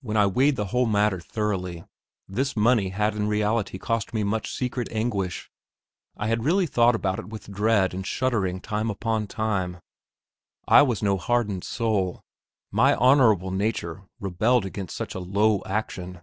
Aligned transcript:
When 0.00 0.16
I 0.16 0.24
weighed 0.26 0.56
the 0.56 0.64
whole 0.72 0.86
matter 0.86 1.20
thoroughly, 1.20 1.84
this 2.26 2.56
money 2.56 2.88
had 2.88 3.14
in 3.14 3.28
reality 3.28 3.76
cost 3.76 4.14
me 4.14 4.24
much 4.24 4.50
secret 4.50 4.88
anguish; 4.90 5.50
I 6.16 6.28
had 6.28 6.44
really 6.46 6.64
thought 6.64 6.94
about 6.94 7.18
it 7.18 7.28
with 7.28 7.52
dread 7.52 7.92
and 7.92 8.06
shuddering 8.06 8.62
time 8.62 8.88
upon 8.88 9.26
time. 9.26 9.82
I 10.66 10.80
was 10.80 11.02
no 11.02 11.18
hardened 11.18 11.64
soul; 11.64 12.22
my 12.70 12.96
honourable 12.96 13.50
nature 13.50 14.04
rebelled 14.18 14.64
against 14.64 14.96
such 14.96 15.14
a 15.14 15.20
low 15.20 15.62
action. 15.66 16.22